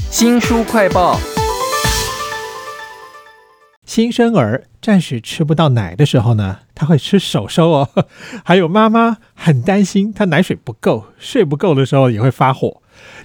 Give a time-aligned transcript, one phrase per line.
[0.00, 1.18] 新书快报。
[3.84, 7.88] 新生儿暂时吃不到奶的时候呢，他会吃手收哦。
[8.44, 12.80] 还有妈妈很担心他奶水不够、睡不够的时候也会发火。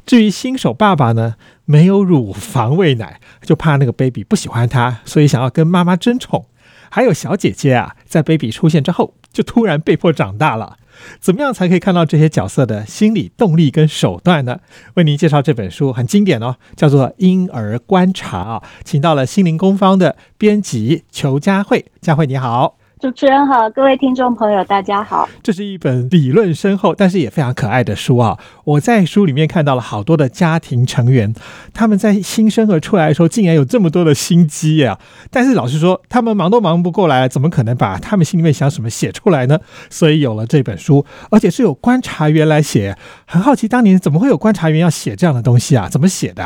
[0.06, 1.36] 至于新手爸爸呢，
[1.66, 6.48] 没有乳房喂奶，就怕那个 baby 不喜欢他，所以想要跟妈妈争宠。
[6.90, 10.78] 还有小姐姐啊，在 baby 出现之后，就突然被迫长大了。
[11.20, 14.60] 怎么样才可以看到这些角色的心理动力跟手段呢？
[14.96, 22.78] 为您介绍这本书很经典哦，叫做《婴儿观察》啊，请到了心灵工坊的编辑裘佳慧，佳慧你好。
[23.00, 25.30] 主持人好，各位听众朋友，大家好。
[25.44, 28.40] 这是一本理论深厚，但是也非常可爱的书啊！
[28.64, 31.32] 我在书里面看到了好多的家庭成员，
[31.76, 34.98] 他们在新生儿出来的时候，竟然有这么多的心机呀！
[35.30, 39.60] 但是老实说，他们忙都忙不过来，怎么可能把他们心里面想什么写出来呢？
[39.92, 42.98] 所以有了这本书，而且是有观察员来写。
[43.28, 45.88] 很好奇，当年怎么会有观察员要写这样的东西啊？
[45.88, 46.44] 怎么写的？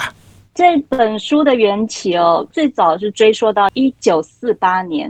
[0.54, 5.10] 这本书的缘起哦，最早是追溯到一九四八年。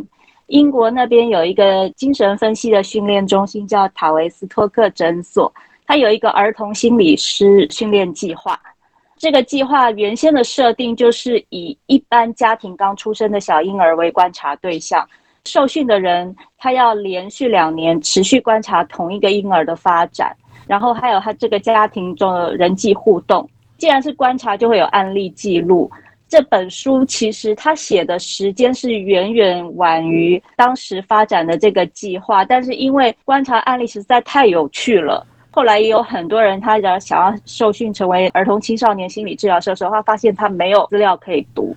[0.52, 5.52] 英国那边有一个精神分析的训练中心，叫塔维斯托克诊所。
[5.88, 8.60] 它有一个儿童心理师训练计划。
[9.18, 15.08] 这个计划原先的设定就是以一般家庭刚出生的小婴儿为观察对象，
[15.46, 20.36] 受训的人他要连续两年持续观察同一个婴儿的发展，
[20.68, 23.50] 然后还有他这个家庭中的人际互动。
[23.78, 25.90] 既然是观察，就会有案例记录。
[26.32, 41.76] 这本书其实他写的时间是远远晚于当时发展的这个计划，但是因为观察案例实在太有趣了，后来也有很多人他想要受训成为儿童青少年心理治疗师的时候，他发现他没有资料可以读，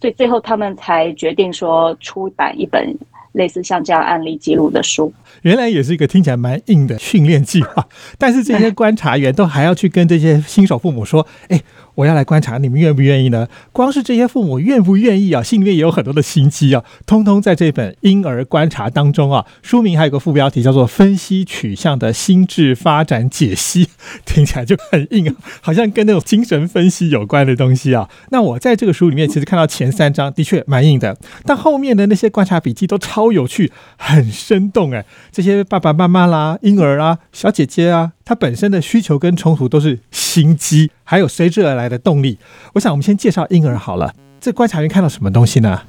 [0.00, 2.96] 所以最后他们才决定说出版一本
[3.32, 5.12] 类似像这样案例记录的书。
[5.42, 11.60] 原来也是一个听起来蛮硬的训练计划，但是这些观察员都还要去跟这些新手父母说：“哎。”
[11.98, 13.48] 我要来观察你们愿不愿意呢？
[13.72, 19.44] 光是这些父母愿不愿意啊，心里面也有很多的心机啊，通通在这本婴儿观察当中啊。
[19.62, 23.86] 书名还有个副标题叫做《分析取向的心智发展解析》，
[24.24, 28.08] 听起来就很硬啊，好像跟那种精神分析有关的东西啊。
[28.30, 35.04] 那我在这个书里面其实看到前三章的确蛮硬的，但后面的那些观察笔记都超有趣，很生动哎。
[35.32, 38.12] 这些爸爸妈妈啦、婴儿啊、小姐姐啊。
[38.24, 42.36] 她本身的需求跟冲突都是心机，还有随之而来的动力。
[42.74, 44.12] 我想我们先介绍婴儿好了。
[44.38, 45.80] 这观察员看到什么东西呢？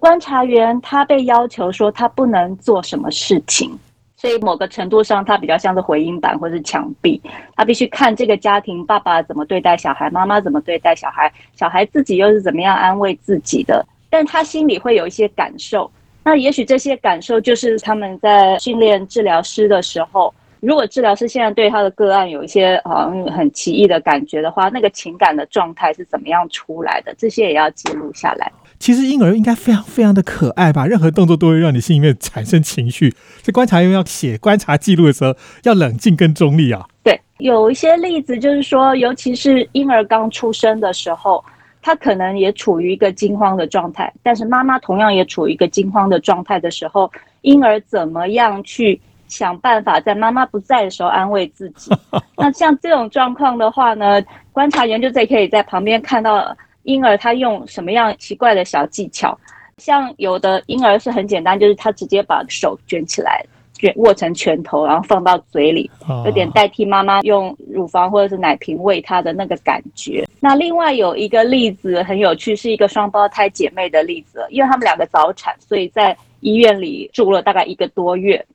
[0.00, 3.78] 观察员他被要求说他不能做什么事情，
[4.16, 7.20] 所以某个程度上他比较像是回音板或是墙壁。
[7.54, 13.86] 他必须看这个家庭爸爸怎么对待小孩，妈妈怎么对待小孩，小孩自己又是怎么样安慰自己的。
[14.08, 15.90] 但他心里会有一些感受，
[16.22, 20.32] 那也许这些感受就是他们在训练治疗师的时候。
[20.64, 27.14] 如果治疗师现在对他的个案有一些好像很奇异的感觉的话，那个情感的状态是怎么样出来的？
[27.18, 28.50] 这些也要记录下来。
[28.78, 30.86] 其实婴儿应该非常非常的可爱吧？
[30.86, 33.14] 任何动作都会让你心里面产生情绪。
[33.42, 36.86] 这观察员要写观察记录的时候，要冷静跟中立啊。
[37.02, 41.44] 对，有一些例子就是说，尤其是婴儿刚出生的时候，
[41.82, 48.98] 他可能也处于一个惊慌的状态，但是妈妈同样也处于一个惊慌的状态的时候，婴儿怎么样去？
[49.28, 51.90] 想办法在妈妈不在的时候安慰自己。
[52.36, 59.38] 那像这种状况的话呢，观察员就在可以在旁边看到婴儿他用什么样奇怪的小技巧。
[59.78, 65.90] 像有的婴儿是很简单，就是他直接把手卷起来，卷握成拳头，然后放到嘴里，
[66.24, 70.24] 有点代替妈妈用乳房或者是奶瓶喂他的那个感觉。
[70.38, 78.46] 那另外有一个例子很有趣，是一个双胞胎姐妹的例子，因为他们两个早产，所以在医院里住了大概一个多月。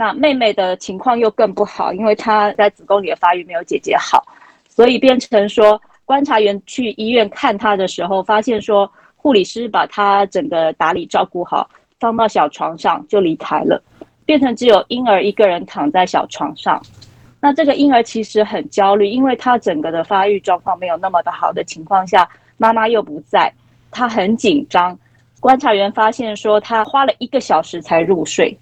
[0.00, 4.24] 那妹妹的情况又更不好，因为她在子宫里的发育没有姐姐好，
[4.66, 11.68] 所以变成说观察员去医院看她的时候，发现说护理师把她整个打理照顾好，
[11.98, 13.82] 放到小床上就离开了，
[14.24, 16.80] 变成只有婴儿一个人躺在小床上。
[17.38, 23.52] 那这个婴儿其实很焦虑，因为他整个的发育状况没有那么的好的情况下，妈妈又不在，
[23.90, 24.98] 他很紧张。
[25.40, 28.56] 观察员发现说他花了一个小时才入睡。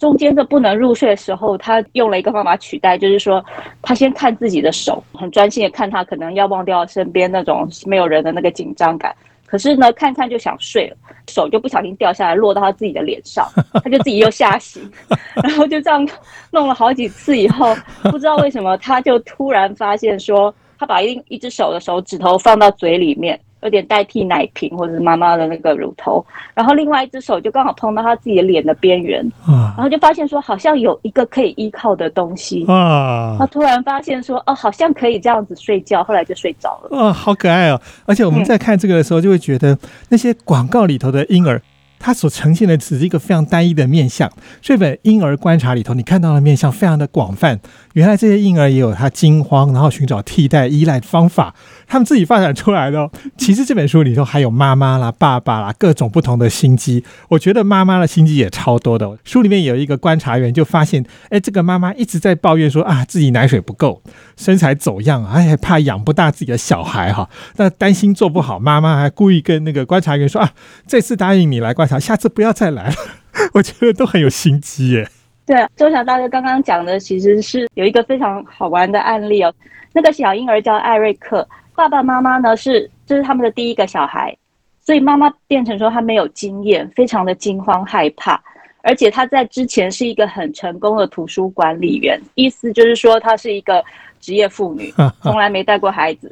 [0.00, 3.44] 中间的不能入睡的时候，他用了一个方法取代，就是说，
[3.82, 9.14] 他先看自己的手，很专心的看他，可能要忘掉身边那种没有人的那个紧张感。
[9.44, 10.96] 可是呢，看看就想睡了，
[11.28, 13.46] 手就不小心掉下来，落到他自己的脸上，
[13.84, 14.90] 他就自己又吓醒，
[15.44, 16.08] 然后就这样
[16.50, 26.24] 弄了好几次以后，不知道为什么，他就突然发现说，他把一一只手的手指头放到嘴里面，有点代替奶瓶或者是妈妈的那个乳头，
[26.54, 36.98] 然后另外一只手就刚好碰到他自己的脸的边缘，啊然后就发现说好像有一个可以依靠的东西，啊他突然发现说哦，好像可以这样子睡觉，后来就睡着了。
[36.98, 37.80] 啊，好可爱哦！
[38.06, 39.78] 而且我们嗯在看这个的时候，就会觉得
[40.08, 41.60] 那些广告里头的婴儿。
[42.02, 47.60] 它所呈现的只是一个非常单一的面相，这本婴儿观察里头，你看到的面相非常的广泛。
[47.92, 51.54] 原来这些婴儿也有他惊慌，然后寻找替代依赖的方法，
[51.90, 57.04] 他们自己发展出来的、其实这本书里头还有妈妈啦、爸爸啦，各种不同的心机。
[57.30, 59.18] 我觉得妈妈的心机也超多的哦。
[59.24, 64.00] 书里面有一个观察员就发现，哎，这个妈妈一直在抱怨说啊，自己奶水不够，
[64.36, 67.28] 身材走样，哎，怕养不大自己的小孩哈。
[67.56, 70.52] 那担心做不好，妈妈还故意跟那个观察员说啊，
[70.86, 72.94] 这次答应你来观察，下次不要再来了。
[73.54, 75.08] 我觉得都很有心机耶。
[75.44, 79.52] 对啊，周小大哥刚刚讲的其实是有一个非常好玩的案例哦。
[79.92, 81.48] 那个小婴儿叫艾瑞克，
[81.80, 84.36] 爸爸妈妈呢是这是他们的第一个小孩，
[84.82, 88.38] 所以妈妈变成说她没有经验，非常的惊慌害怕，
[88.82, 93.82] 而且他在之前是一个很成功的图书管理员，意思就是说她是一个
[94.20, 94.92] 职业妇女，
[95.24, 96.30] 从来没带过孩子，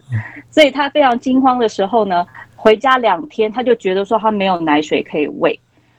[0.50, 5.58] 所以她非常惊慌的时候呢，回家两天，她就觉得说她没有奶水可以喂。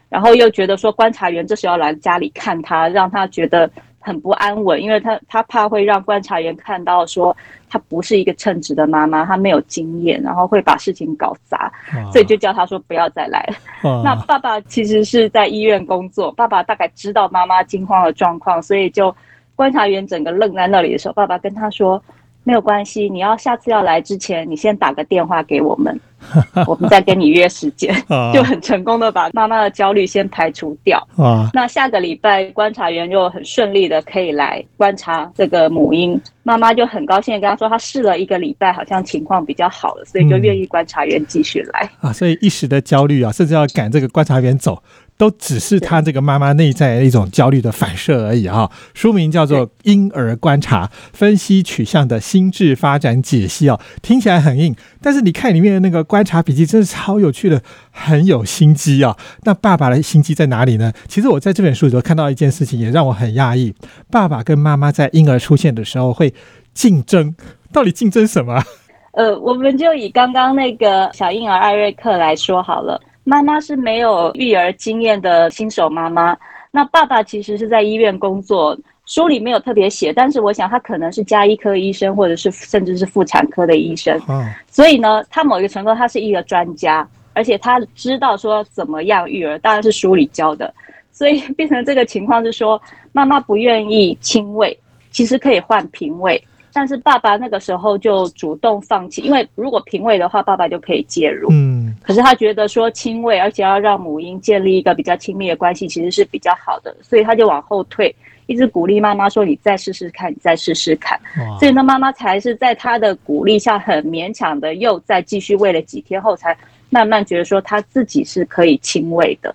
[0.10, 3.68] 然后又觉得说观察员这时候来家里看她，让她觉得
[4.10, 7.36] 很不安稳，因为他他怕会让观察员看到说
[7.70, 11.72] 他不是一个称职的妈妈，他没有经验，然后会把事情搞砸，
[12.12, 14.04] 所以就叫他说不要再来了。
[14.04, 19.16] 那爸爸其实是在医院工作，爸爸大概知道妈妈惊慌的状况，所以就
[19.56, 22.02] 观察员整个愣在那里的时候，爸爸跟他说。
[22.46, 26.00] 没有关系，你要下次要来之前，你先打个电话给我们，
[26.68, 27.94] 我们再跟你约时间，
[28.34, 31.06] 就很成功的把妈妈的焦虑先排除掉。
[31.18, 41.90] 啊，那下个礼拜观察员就很顺利的可以来观察这个母婴，妈妈就很高兴的跟他说，她试了一个礼拜，好像情况比较好了，所以就愿意观察员继续来。
[42.02, 44.82] 啊，所以一时的焦虑啊，甚至要赶这个观察员走。
[45.20, 48.72] 都只是他这个妈妈内在的一种焦虑的反射而已哈。
[48.94, 57.62] 书名叫做《婴儿观察：分析取向的心智发展解析》哦，听起来很硬，但是你看里面的那个观察笔记，真是超有趣的，
[57.92, 59.18] 很有心机啊。
[59.44, 60.94] 那爸爸的心机在哪里呢？
[61.10, 63.76] 其实我在这本书里头看到一件事情，也让我很讶异：
[64.10, 66.34] 爸爸跟妈妈在婴儿出现的时候会
[66.74, 67.36] 竞争，
[67.74, 68.64] 到底竞争什么？
[69.12, 73.02] 呃，我们就以刚刚那个小婴儿艾瑞克来说好了。
[73.30, 76.36] 妈妈是没有育儿经验的新手妈妈，
[76.72, 84.20] 那爸爸其实是在医院工作，书里没有特别写，但是我想他可能是加医科医生，或者是甚至是妇产科的医生，
[84.68, 90.74] 所以呢，他某一个程度他是一个专家，而且他知道说怎么样育儿，当然是书里教的，
[91.12, 92.82] 所以变成这个情况是说，
[93.12, 94.76] 妈妈不愿意亲喂，
[95.12, 96.44] 其实可以换平喂。
[96.72, 101.50] 但是爸爸那个时候就主动放弃，因为如果平喂的话，爸爸就可以介入。
[101.52, 108.14] 嗯，可是他觉得说亲喂，而且要让母婴建立一个比较亲密的关系，其实是比较好的，所以他就往后退，
[108.48, 111.20] 一直鼓励妈妈说：“你再试试看，你再试试看。”
[111.60, 116.58] 所以呢，妈妈才是在他的鼓励下，很勉强的又再继续喂了几天后，才
[116.90, 119.54] 慢慢觉得说他自己是可以亲喂的。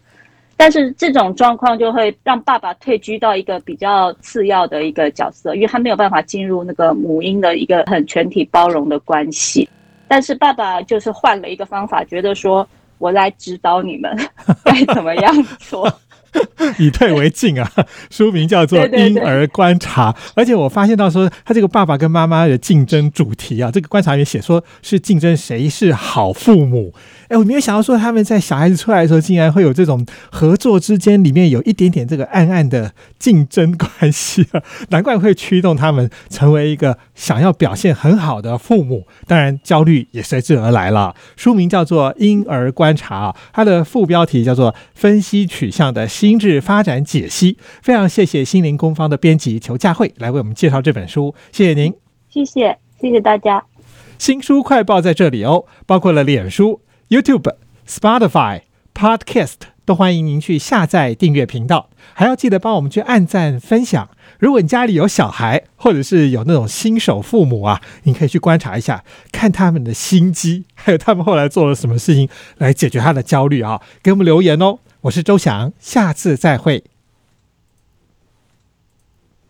[0.56, 9.68] 但是这种状况就会让爸爸退居到一个比较次要的一个角色，因为他没有办法进入那个母婴的一个很全体包容的关系。
[10.14, 12.64] 但是爸爸就是换了一个方法，觉得说
[12.98, 14.16] 我来指导你们
[14.64, 15.92] 该怎么样做。
[16.78, 17.70] 以退为进啊！
[18.10, 26.92] 书名叫做《婴儿观察》，而且我发现到说，他这个爸爸跟妈妈的竞争主题啊，这个观察员写说是竞争谁是好父母。
[27.28, 39.06] 哎，我没有想到说他们在小孩子出来的时候，竟然会有这种合作之间里面有一点点这个暗暗的竞争关系啊， 难怪会驱动他们成为一个想要表现很好的父母。
[39.26, 41.14] 当然，焦虑也随之而来了。
[41.36, 47.52] 书名叫做《婴儿观察》，它的副标题叫做《分析取向的心智发展解析》。
[47.82, 51.92] 非常谢谢心灵工坊的编辑裘佳慧来为我们介绍这本书，谢谢您，
[52.30, 53.62] 谢谢，谢谢大家。
[54.16, 56.80] 新书快报在这里哦，包括了脸书。
[57.10, 57.54] YouTube、
[57.86, 58.62] Spotify、
[58.94, 64.08] Podcast 都欢迎您去下载订阅频道，还要记得帮我们去按赞分享。
[64.38, 72.26] 如果你家里有小孩，或者是有那种新手父母啊，你可以去观察一下，看他们的心机，还有他们后来做了什么事情
[72.56, 74.78] 来解决他的焦虑啊，给我们留言哦。
[75.04, 76.82] 我是周翔，下次再会。